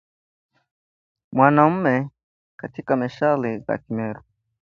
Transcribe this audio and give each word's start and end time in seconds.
mwanamume 1.31 2.09
katika 2.55 2.95
methali 2.95 3.59
za 3.59 3.77
Kimeru 3.77 4.21